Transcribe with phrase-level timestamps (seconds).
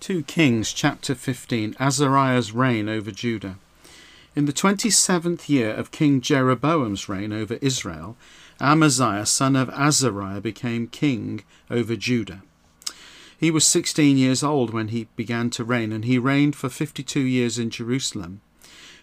[0.00, 3.58] 2 Kings chapter 15 Azariah's reign over Judah.
[4.34, 8.16] In the 27th year of King Jeroboam's reign over Israel,
[8.58, 12.40] Amaziah son of Azariah became king over Judah.
[13.38, 17.20] He was 16 years old when he began to reign, and he reigned for 52
[17.20, 18.40] years in Jerusalem.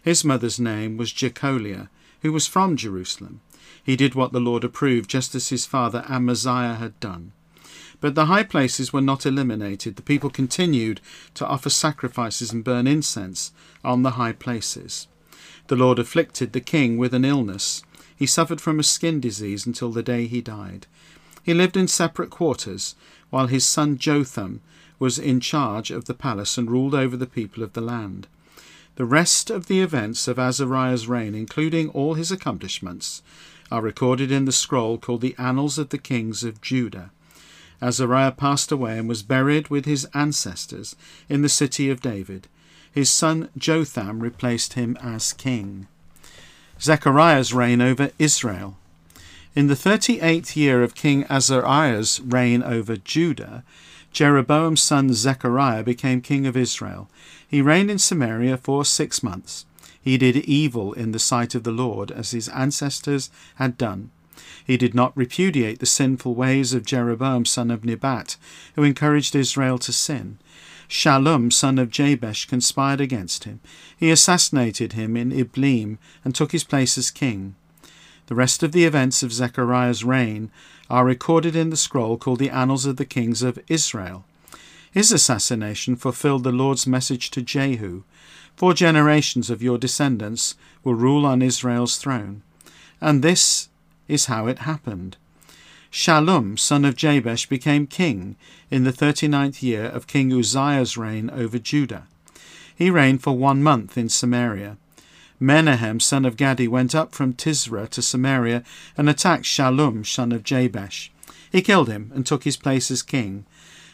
[0.02, 1.90] His mother's name was Jecoliah,
[2.24, 3.42] who was from Jerusalem.
[3.84, 7.34] He did what the Lord approved, just as his father Amaziah had done.
[8.00, 9.96] But the high places were not eliminated.
[9.96, 11.02] The people continued
[11.34, 13.52] to offer sacrifices and burn incense
[13.84, 15.08] on the high places.
[15.68, 17.84] The Lord afflicted the king with an illness.
[18.16, 20.88] He suffered from a skin disease until the day he died.
[21.44, 22.96] He lived in separate quarters,
[23.30, 24.62] while his son Jotham
[25.00, 28.28] was in charge of the palace and ruled over the people of the land.
[28.96, 33.22] The rest of the events of Azariah's reign, including all his accomplishments,
[33.72, 37.12] are recorded in the scroll called the Annals of the Kings of Judah.
[37.82, 40.96] Azariah passed away and was buried with his ancestors
[41.30, 42.48] in the city of David.
[42.92, 45.88] His son Jotham replaced him as king.
[46.82, 48.78] Zechariah's reign over Israel.
[49.56, 53.64] In the thirty eighth year of King Azariah's reign over Judah,
[54.12, 57.10] Jeroboam's son Zechariah became king of Israel.
[57.48, 59.66] He reigned in Samaria for six months.
[60.02, 64.12] He did evil in the sight of the Lord, as his ancestors had done.
[64.66, 68.38] He did not repudiate the sinful ways of Jeroboam son of Nebat,
[68.76, 70.38] who encouraged Israel to sin.
[70.90, 73.60] Shallum son of Jabesh conspired against him.
[73.98, 77.56] He assassinated him in Ibleam and took his place as king.
[78.28, 80.52] The rest of the events of Zechariah's reign
[80.90, 84.26] are recorded in the scroll called the Annals of the Kings of Israel.
[84.92, 88.04] His assassination fulfilled the Lord's message to Jehu
[88.58, 92.42] Four generations of your descendants will rule on Israel's throne.
[93.00, 93.70] And this
[94.08, 95.18] is how it happened.
[95.92, 98.36] Shallum, son of Jabesh, became king
[98.70, 102.08] in the thirty ninth year of King Uzziah's reign over Judah.
[102.76, 104.78] He reigned for one month in Samaria.
[105.40, 108.64] Menahem, son of Gadi, went up from Tirzah to Samaria
[108.98, 111.12] and attacked Shallum, son of Jabesh.
[111.52, 113.46] He killed him and took his place as king.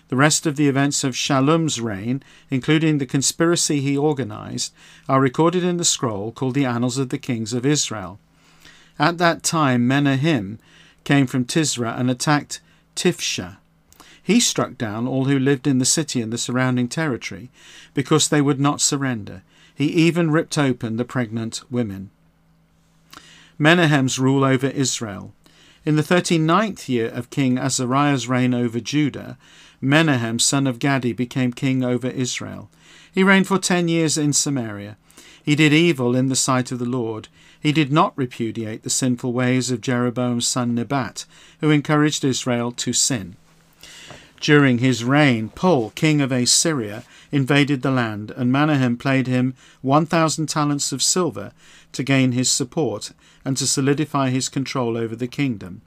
[0.10, 4.74] The rest of the events of Shallum's reign, including the conspiracy he organized,
[5.08, 8.20] are recorded in the scroll called the Annals of the Kings of Israel.
[9.00, 10.60] At that time, Menahem
[11.04, 12.62] came from Tirzah and attacked
[12.96, 13.58] Tiphsah.
[14.22, 17.50] He struck down all who lived in the city and the surrounding territory
[17.94, 19.44] because they would not surrender.
[19.76, 22.10] He even ripped open the pregnant women.
[23.60, 25.34] Menahem's rule over Israel.
[25.86, 29.38] In the thirty ninth year of King Azariah's reign over Judah,
[29.82, 32.70] Menahem, son of Gadi, became king over Israel.
[33.12, 34.96] He reigned for ten years in Samaria.
[35.44, 37.28] He did evil in the sight of the Lord.
[37.64, 41.26] He did not repudiate the sinful ways of Jeroboam's son Nebat,
[41.62, 43.38] who encouraged Israel to sin.
[44.42, 50.06] During his reign, Pul, king of Assyria, invaded the land, and Menahem paid him one
[50.06, 51.54] thousand talents of silver
[51.94, 53.14] to gain his support
[53.46, 55.82] and to solidify his control over the kingdom.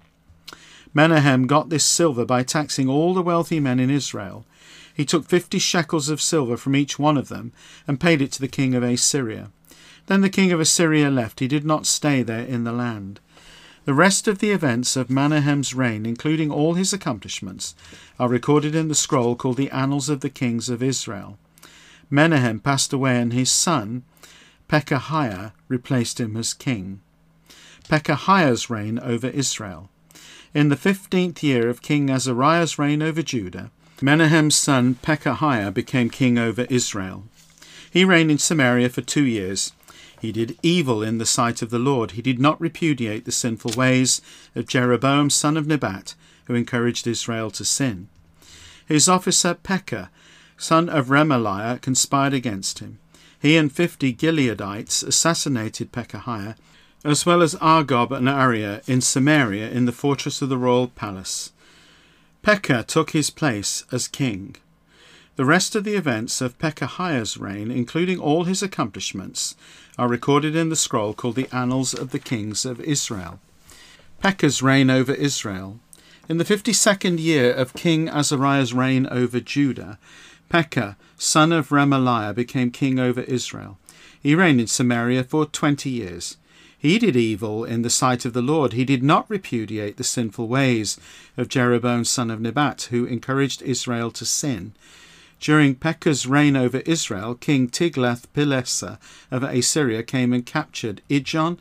[0.95, 4.47] Menahem got this silver by taxing all the wealthy men in Israel.
[4.95, 7.53] He took fifty shekels of silver from each one of them
[7.87, 9.51] and paid it to the king of Assyria.
[10.07, 11.41] Then the king of Assyria left.
[11.41, 13.21] He did not stay there in the land.
[13.85, 17.75] The rest of the events of Menahem's reign, including all his accomplishments,
[18.19, 21.39] are recorded in the scroll called the Annals of the Kings of Israel.
[22.11, 24.03] Menahem passed away, and his son,
[24.69, 27.01] Pekahiah, replaced him as king.
[27.89, 29.89] Pekahiah's reign over Israel.
[30.53, 36.39] In the fifteenth year of King Azariah's reign over Judah, Menahem's son Pekahiah became king
[36.39, 37.25] over Israel.
[37.91, 39.73] He reigned in Samaria for two years.
[40.21, 42.13] He did evil in the sight of the Lord.
[42.13, 44.21] He did not repudiate the sinful ways
[44.55, 46.15] of Jeroboam son of Nebat,
[46.47, 48.09] who encouraged Israel to sin.
[48.87, 50.11] His officer Pekah,
[50.57, 52.99] son of Remaliah, conspired against him.
[53.41, 56.57] He and fifty Gileadites assassinated Pekahiah
[57.07, 61.53] as well as Argob and Arieh in Samaria in the fortress of the royal palace.
[62.43, 64.57] Pekah took his place as king.
[65.37, 69.55] The rest of the events of Pekahiah's reign, including all his accomplishments,
[69.99, 73.39] are recorded in the scroll called the Annals of the Kings of Israel.
[74.23, 75.79] Pekah's reign over Israel.
[76.27, 79.99] In the fifty second year of King Azariah's reign over Judah,
[80.49, 83.77] Pekah, son of Remaliah, became king over Israel.
[84.19, 86.39] He reigned in Samaria for twenty years.
[86.79, 88.73] He did evil in the sight of the Lord.
[88.73, 90.99] He did not repudiate the sinful ways
[91.37, 94.73] of Jeroboam son of Nebat, who encouraged Israel to sin.
[95.39, 98.99] During Pekah's reign over Israel, King Tiglath-Pileser
[99.31, 101.59] of Assyria came and captured Ijon,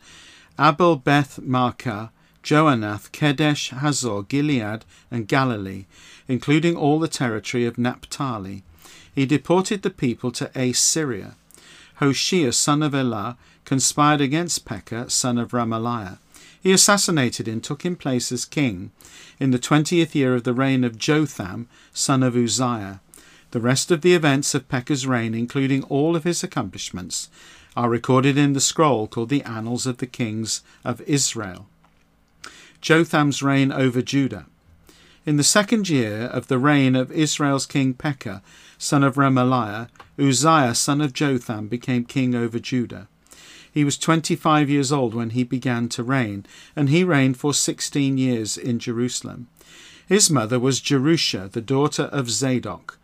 [0.58, 2.10] Abel Beth Maacah,
[2.42, 5.84] Janoah, Kedesh, Hazor, Gilead, and Galilee,
[6.26, 8.62] including all the territory of Naphtali.
[9.16, 11.34] he deported the people to Assyria.
[11.96, 16.18] Hoshea, son of Elah, conspired against Pekah, son of Remaliah.
[16.62, 18.92] He assassinated him, took his place as king
[19.40, 23.00] in the twentieth year of the reign of Jotham, son of Uzziah.
[23.52, 27.30] The rest of the events of Pekah's reign, including all of his accomplishments,
[27.76, 31.68] are recorded in the scroll called the Annals of the Kings of Israel.
[32.80, 34.46] Jotham's reign over Judah.
[35.24, 38.42] In the second year of the reign of Israel's king Pekah,
[38.78, 39.88] son of Remaliah,
[40.18, 43.08] Uzziah, son of Jotham, became king over Judah.
[43.72, 47.52] He was twenty five years old when he began to reign, and he reigned for
[47.52, 49.48] sixteen years in Jerusalem.
[50.06, 52.98] His mother was Jerusha, the daughter of Zadok.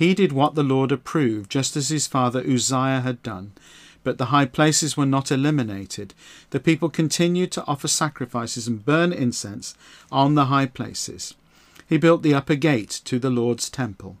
[0.00, 3.52] He did what the Lord approved, just as his father Uzziah had done.
[4.02, 6.14] But the high places were not eliminated.
[6.52, 9.74] The people continued to offer sacrifices and burn incense
[10.10, 11.34] on the high places.
[11.86, 14.16] He built the upper gate to the Lord's temple.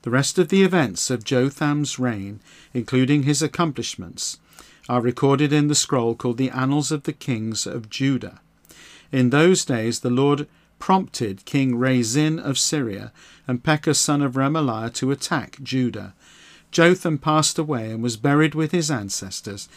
[0.00, 2.40] The rest of the events of Jotham's reign,
[2.72, 4.38] including his accomplishments,
[4.88, 8.40] are recorded in the scroll called the Annals of the Kings of Judah.
[9.12, 10.48] In those days the Lord
[10.80, 13.12] prompted King Rezin of Syria
[13.46, 16.14] and Pekah son of Remaliah to attack Judah.
[16.72, 19.68] Jotham passed away and was buried with his ancestors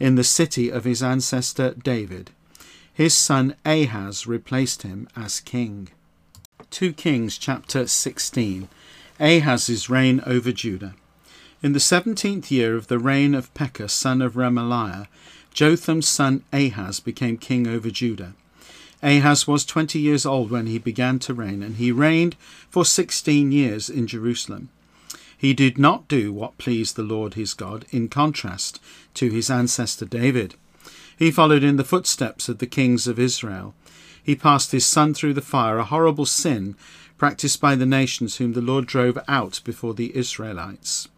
[0.00, 2.30] in the city of his ancestor David.
[2.92, 5.88] His son Ahaz replaced him as king.
[6.70, 8.68] 2 Kings chapter 16
[9.20, 10.94] Ahaz's reign over Judah.
[11.62, 15.06] In the seventeenth year of the reign of Pekah son of Remaliah,
[15.52, 18.34] Jotham's son Ahaz became king over Judah.
[19.04, 22.36] Ahaz was twenty years old when he began to reign, and he reigned
[22.70, 24.70] for sixteen years in Jerusalem.
[25.36, 28.80] He did not do what pleased the Lord his God, in contrast
[29.12, 30.54] to his ancestor David.
[31.18, 33.74] He followed in the footsteps of the kings of Israel.
[34.22, 36.74] He passed his son through the fire, a horrible sin
[37.18, 41.08] practiced by the nations whom the Lord drove out before the Israelites.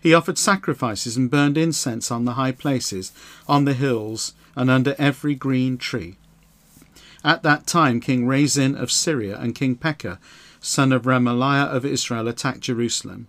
[0.00, 3.10] He offered sacrifices and burned incense on the high places,
[3.48, 6.16] on the hills, and under every green tree.
[7.24, 10.18] At that time, King Rezin of Syria and King Pekah,
[10.60, 13.28] son of Remaliah of Israel, attacked Jerusalem.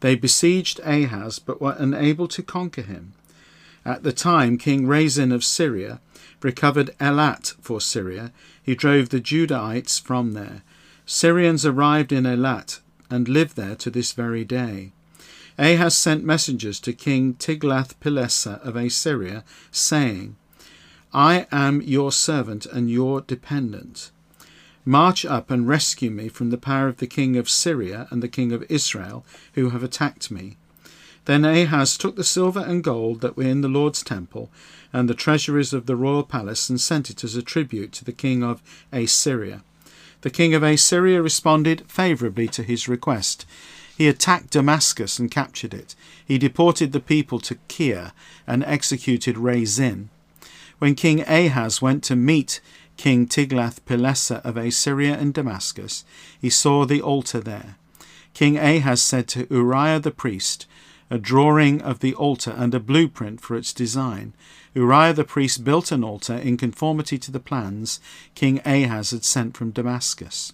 [0.00, 3.12] They besieged Ahaz, but were unable to conquer him.
[3.84, 6.00] At the time, King Rezin of Syria
[6.40, 8.32] recovered Elat for Syria.
[8.62, 10.62] He drove the Judahites from there.
[11.04, 12.80] Syrians arrived in Elat
[13.10, 14.92] and live there to this very day.
[15.58, 20.36] Ahaz sent messengers to King Tiglath-Pileser of Assyria, saying,
[21.14, 24.10] I am your servant and your dependent.
[24.86, 28.28] March up and rescue me from the power of the king of Syria and the
[28.28, 30.56] king of Israel, who have attacked me.
[31.26, 34.50] Then Ahaz took the silver and gold that were in the Lord's temple
[34.92, 38.12] and the treasuries of the royal palace and sent it as a tribute to the
[38.12, 39.62] king of Assyria.
[40.22, 43.44] The king of Assyria responded favourably to his request.
[43.96, 45.94] He attacked Damascus and captured it.
[46.24, 48.12] He deported the people to Kir
[48.46, 50.08] and executed Rezin.
[50.82, 52.60] When King Ahaz went to meet
[52.96, 56.04] King Tiglath-Pileser of Assyria in Damascus,
[56.40, 57.76] he saw the altar there.
[58.34, 60.66] King Ahaz said to Uriah the priest,
[61.08, 64.32] a drawing of the altar and a blueprint for its design.
[64.74, 68.00] Uriah the priest built an altar in conformity to the plans
[68.34, 70.52] King Ahaz had sent from Damascus.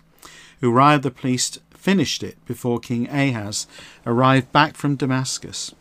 [0.61, 3.67] Uriah the priest finished it before King Ahaz
[4.05, 5.75] arrived back from Damascus.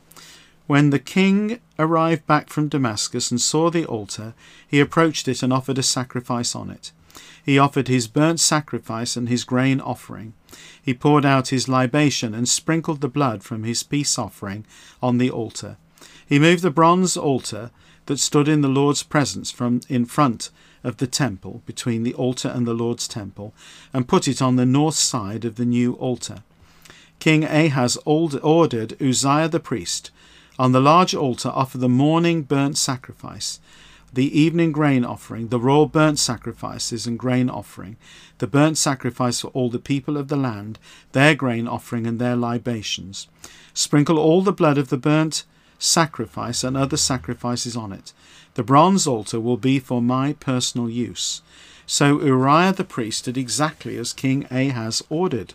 [0.67, 4.33] When the king arrived back from Damascus and saw the altar,
[4.67, 6.91] he approached it and offered a sacrifice on it.
[7.43, 10.33] He offered his burnt sacrifice and his grain offering.
[10.81, 14.65] He poured out his libation and sprinkled the blood from his peace offering
[15.01, 15.77] on the altar.
[16.25, 17.71] He moved the bronze altar
[18.07, 20.49] that stood in the Lord's presence from in front
[20.83, 23.53] of the temple, between the altar and the Lord's temple,
[23.93, 26.43] and put it on the north side of the new altar.
[27.19, 30.11] King Ahaz ordered Uzziah the priest
[30.59, 33.59] on the large altar offer the morning burnt sacrifice,
[34.13, 37.97] the evening grain offering, the raw burnt sacrifices and grain offering,
[38.39, 40.79] the burnt sacrifice for all the people of the land,
[41.11, 43.27] their grain offering and their libations.
[43.73, 45.43] Sprinkle all the blood of the burnt
[45.77, 48.13] sacrifice and other sacrifices on it.
[48.55, 51.41] The bronze altar will be for my personal use.
[51.85, 55.53] So Uriah the priest did exactly as King Ahaz ordered.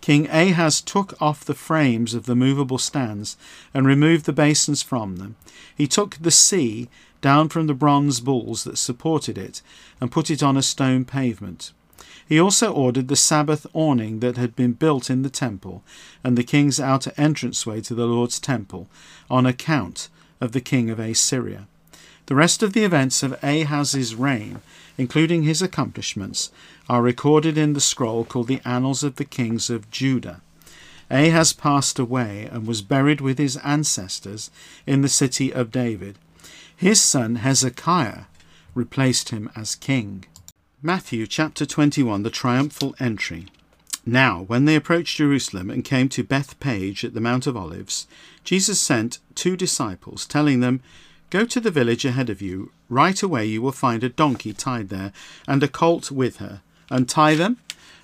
[0.00, 3.36] King Ahaz took off the frames of the movable stands
[3.74, 5.36] and removed the basins from them.
[5.76, 6.88] He took the sea
[7.20, 9.60] down from the bronze bulls that supported it
[10.00, 11.72] and put it on a stone pavement.
[12.26, 15.82] He also ordered the Sabbath awning that had been built in the temple
[16.22, 18.88] and the king's outer entranceway to the Lord's temple
[19.28, 20.08] on account
[20.40, 21.66] of the king of Assyria.
[22.30, 24.62] The rest of the events of Ahaz's reign,
[24.96, 26.52] including his accomplishments,
[26.88, 30.40] are recorded in the scroll called the Annals of the Kings of Judah.
[31.10, 34.48] Ahaz passed away and was buried with his ancestors
[34.86, 36.18] in the city of David.
[36.76, 38.26] His son Hezekiah
[38.76, 40.24] replaced him as king.
[40.80, 43.48] Matthew chapter 21, the triumphal entry.
[44.06, 48.06] Now, when they approached Jerusalem and came to Bethphage at the Mount of Olives,
[48.44, 50.80] Jesus sent two disciples, telling them,
[51.30, 52.72] Go to the village ahead of you.
[52.88, 55.12] Right away you will find a donkey tied there,
[55.46, 56.60] and a colt with her.
[56.90, 57.58] Untie them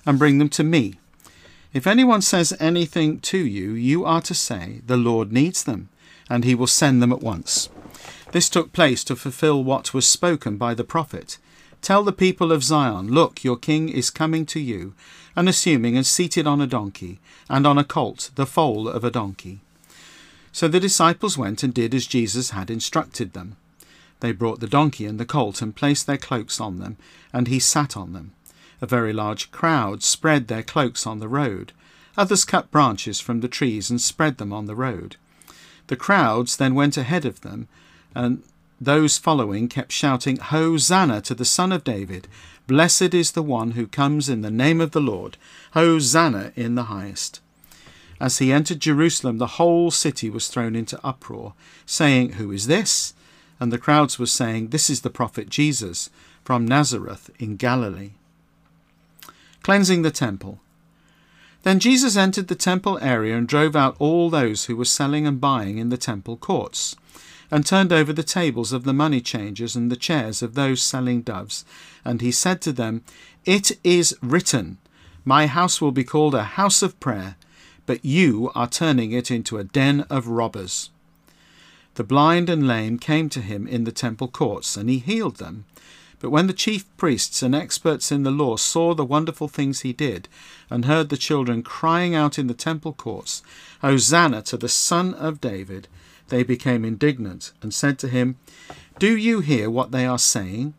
[0.05, 0.95] and bring them to me.
[1.73, 5.89] If anyone says anything to you, you are to say, The Lord needs them,
[6.29, 7.67] and he will send them at once.
[8.31, 11.37] This took place to fulfill what was spoken by the prophet.
[11.81, 14.93] Tell the people of Zion, Look, your king is coming to you,
[15.35, 17.19] unassuming and seated on a donkey,
[17.49, 19.59] and on a colt, the foal of a donkey.
[20.57, 23.57] So the disciples went and did as Jesus had instructed them.
[24.21, 26.97] They brought the donkey and the colt and placed their cloaks on them,
[27.31, 28.31] and he sat on them.
[28.81, 31.73] A very large crowd spread their cloaks on the road.
[32.17, 35.15] Others cut branches from the trees and spread them on the road.
[35.85, 37.67] The crowds then went ahead of them,
[38.15, 38.41] and
[38.81, 42.27] those following kept shouting, Hosanna to the Son of David!
[42.65, 45.37] Blessed is the one who comes in the name of the Lord!
[45.73, 47.41] Hosanna in the highest!
[48.19, 51.53] As he entered Jerusalem, the whole city was thrown into uproar,
[51.85, 53.13] saying, Who is this?
[53.59, 56.09] And the crowds were saying, This is the prophet Jesus
[56.43, 58.11] from Nazareth in Galilee
[59.67, 60.61] cleansing the temple.
[61.63, 65.41] Then Jesus entered the temple area and drove out all those who were selling and
[65.41, 66.95] buying in the temple courts,
[67.51, 71.21] and turned over the tables of the money changers and the chairs of those selling
[71.21, 71.65] doves.
[72.05, 73.03] And he said to them,
[73.43, 74.77] It is written,
[75.25, 77.35] My house will be called a house of prayer,
[77.87, 80.91] but you are turning it into a den of robbers.
[81.95, 85.65] The blind and lame came to him in the temple courts, and he healed them.
[86.19, 89.93] But when the chief priests and experts in the law saw the wonderful things he
[89.93, 90.27] did,
[90.69, 93.41] and heard the children crying out in the temple courts,
[93.81, 95.87] Hosanna to the Son of David,
[96.27, 98.37] they became indignant and said to him,
[98.99, 100.73] Do you hear what they are saying?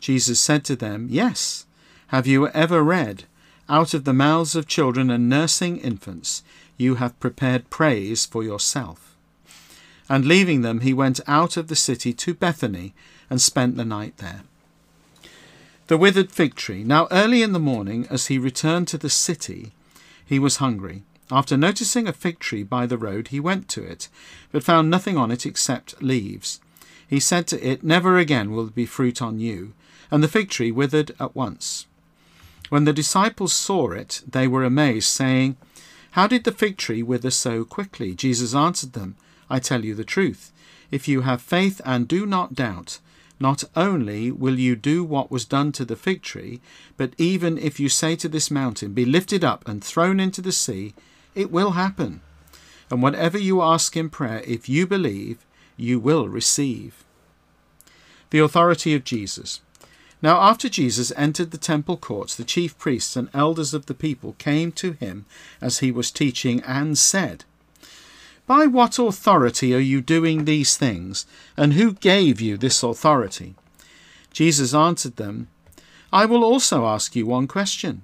[0.00, 1.66] Jesus said to them, Yes.
[2.08, 3.24] Have you ever read,
[3.68, 6.44] Out of the mouths of children and nursing infants,
[6.76, 9.16] you have prepared praise for yourself?
[10.08, 12.94] And leaving them, he went out of the city to Bethany
[13.28, 14.42] and spent the night there.
[15.88, 16.84] The withered fig tree.
[16.84, 19.72] Now early in the morning, as he returned to the city,
[20.24, 21.02] he was hungry.
[21.30, 24.08] After noticing a fig tree by the road, he went to it,
[24.52, 26.60] but found nothing on it except leaves.
[27.08, 29.74] He said to it, Never again will there be fruit on you.
[30.10, 31.86] And the fig tree withered at once.
[32.68, 35.56] When the disciples saw it, they were amazed, saying,
[36.12, 38.14] How did the fig tree wither so quickly?
[38.14, 39.16] Jesus answered them,
[39.48, 40.52] I tell you the truth.
[40.90, 42.98] If you have faith and do not doubt,
[43.38, 46.60] not only will you do what was done to the fig tree,
[46.96, 50.52] but even if you say to this mountain, Be lifted up and thrown into the
[50.52, 50.94] sea,
[51.34, 52.20] it will happen.
[52.90, 55.44] And whatever you ask in prayer, if you believe,
[55.76, 57.04] you will receive.
[58.30, 59.60] The authority of Jesus.
[60.22, 64.34] Now, after Jesus entered the temple courts, the chief priests and elders of the people
[64.38, 65.26] came to him
[65.60, 67.44] as he was teaching and said,
[68.46, 71.26] by what authority are you doing these things?
[71.56, 73.56] And who gave you this authority?
[74.32, 75.48] Jesus answered them,
[76.12, 78.02] I will also ask you one question.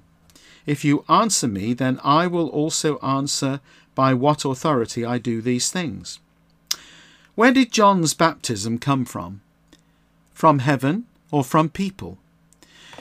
[0.66, 3.60] If you answer me, then I will also answer
[3.94, 6.18] by what authority I do these things.
[7.34, 9.42] Where did John's baptism come from?
[10.34, 12.18] From heaven or from people?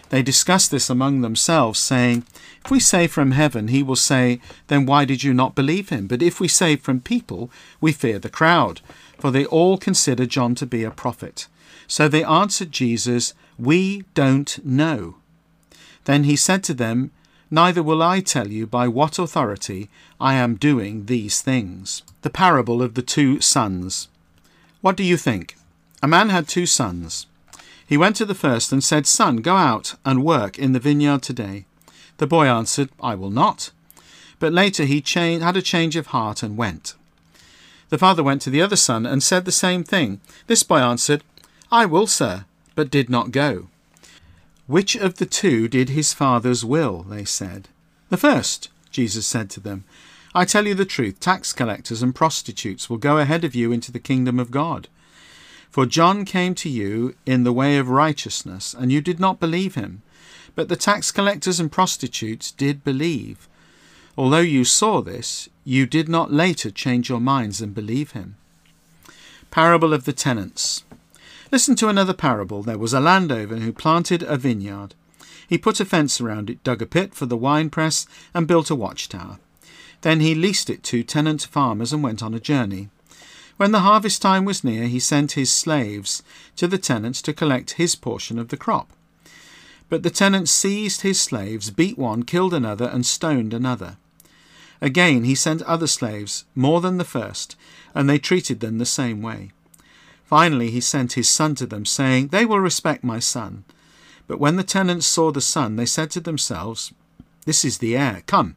[0.10, 2.26] They discussed this among themselves, saying,
[2.66, 6.08] If we say from heaven, he will say, Then why did you not believe him?
[6.08, 8.82] But if we say from people, we fear the crowd,
[9.20, 11.48] for they all consider John to be a prophet.
[11.88, 15.16] So they answered Jesus, We don't know.
[16.06, 17.12] Then he said to them,
[17.50, 22.02] Neither will I tell you by what authority I am doing these things.
[22.22, 24.08] The parable of the two sons.
[24.82, 25.56] What do you think?
[26.02, 27.28] A man had two sons.
[27.92, 31.22] He went to the first and said, Son, go out and work in the vineyard
[31.22, 31.66] today.
[32.20, 33.72] The boy answered, I will not.
[34.40, 36.96] But later he had a change of heart and went.
[37.90, 40.22] The father went to the other son and said the same thing.
[40.48, 41.22] This boy answered,
[41.70, 42.46] I will, sir,
[42.76, 43.68] but did not go.
[44.68, 47.04] Which of the two did his father's will?
[47.04, 47.68] They said.
[48.08, 49.84] The first, Jesus said to them.
[50.34, 53.92] I tell you the truth, tax collectors and prostitutes will go ahead of you into
[53.92, 54.88] the kingdom of God.
[55.72, 59.75] For John came to you in the way of righteousness, and you did not believe
[59.75, 60.01] him.
[60.54, 63.48] But the tax collectors and prostitutes did believe.
[64.18, 68.36] Although you saw this, you did not later change your minds and believe him.
[69.50, 70.84] Parable of the tenants.
[71.54, 72.63] Listen to another parable.
[72.63, 74.94] There was a landowner who planted a vineyard.
[75.48, 78.75] He put a fence around it, dug a pit for the winepress, and built a
[78.75, 79.40] watchtower.
[80.01, 82.90] Then he leased it to tenant farmers and went on a journey.
[83.58, 86.24] When the harvest time was near, he sent his slaves
[86.55, 88.89] to the tenants to collect his portion of the crop.
[89.89, 93.98] But the tenants seized his slaves, beat one, killed another, and stoned another.
[94.81, 97.55] Again he sent other slaves, more than the first,
[97.93, 99.51] and they treated them the same way.
[100.25, 103.63] Finally he sent his son to them, saying, They will respect my son.
[104.27, 106.93] But when the tenants saw the son, they said to themselves,
[107.46, 108.24] This is the heir.
[108.25, 108.55] Come,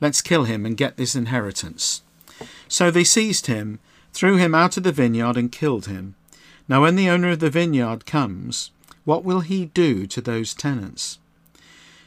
[0.00, 2.02] let's kill him and get this inheritance.
[2.68, 3.78] So they seized him
[4.12, 6.14] threw him out of the vineyard, and killed him.
[6.68, 8.70] Now, when the owner of the vineyard comes,
[9.04, 11.18] what will he do to those tenants?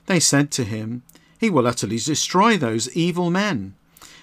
[0.05, 1.03] They said to him,
[1.37, 3.75] He will utterly destroy those evil men.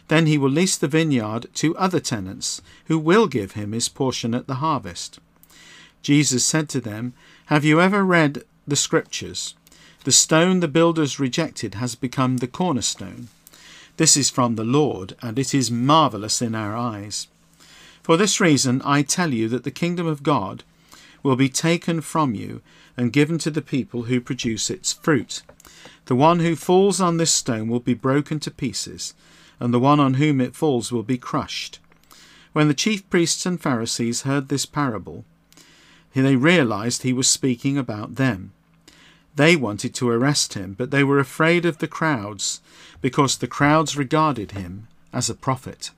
[0.08, 4.34] Then he will lease the vineyard to other tenants, who will give him his portion
[4.34, 5.18] at the harvest.
[6.02, 7.14] Jesus said to them,
[7.46, 9.54] Have you ever read the Scriptures?
[10.04, 13.28] The stone the builders rejected has become the cornerstone.
[13.96, 17.28] This is from the Lord, and it is marvellous in our eyes.
[18.02, 20.64] For this reason I tell you that the kingdom of God
[21.22, 22.60] will be taken from you
[22.96, 25.42] and given to the people who produce its fruit.
[26.06, 29.14] The one who falls on this stone will be broken to pieces,
[29.60, 31.78] and the one on whom it falls will be crushed.
[32.52, 35.24] When the chief priests and Pharisees heard this parable,
[36.12, 38.52] they realized he was speaking about them.
[39.34, 42.60] They wanted to arrest him, but they were afraid of the crowds,
[43.00, 45.92] because the crowds regarded him as a prophet.